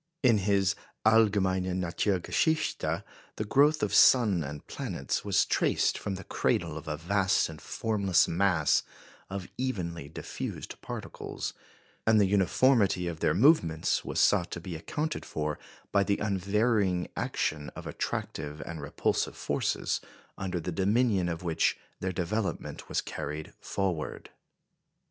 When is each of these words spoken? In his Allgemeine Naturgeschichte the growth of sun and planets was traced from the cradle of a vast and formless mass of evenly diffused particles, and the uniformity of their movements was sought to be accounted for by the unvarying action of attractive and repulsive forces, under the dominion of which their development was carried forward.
In 0.23 0.39
his 0.39 0.73
Allgemeine 1.05 1.75
Naturgeschichte 1.75 3.03
the 3.35 3.45
growth 3.45 3.83
of 3.83 3.93
sun 3.93 4.43
and 4.43 4.65
planets 4.65 5.23
was 5.23 5.45
traced 5.45 5.95
from 5.95 6.15
the 6.15 6.23
cradle 6.23 6.75
of 6.75 6.87
a 6.87 6.97
vast 6.97 7.49
and 7.49 7.61
formless 7.61 8.27
mass 8.27 8.81
of 9.29 9.47
evenly 9.59 10.09
diffused 10.09 10.81
particles, 10.81 11.53
and 12.07 12.19
the 12.19 12.25
uniformity 12.25 13.05
of 13.07 13.19
their 13.19 13.35
movements 13.35 14.03
was 14.03 14.19
sought 14.19 14.49
to 14.49 14.59
be 14.59 14.75
accounted 14.75 15.23
for 15.23 15.59
by 15.91 16.03
the 16.03 16.17
unvarying 16.17 17.07
action 17.15 17.69
of 17.75 17.85
attractive 17.85 18.59
and 18.65 18.81
repulsive 18.81 19.37
forces, 19.37 20.01
under 20.35 20.59
the 20.59 20.71
dominion 20.71 21.29
of 21.29 21.43
which 21.43 21.77
their 21.99 22.11
development 22.11 22.89
was 22.89 23.01
carried 23.01 23.53
forward. 23.59 24.31